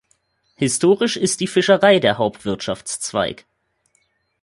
Historisch 0.55 1.15
ist 1.15 1.41
die 1.41 1.47
Fischerei 1.47 1.99
der 1.99 2.17
Hauptwirtschaftszweig. 2.17 3.45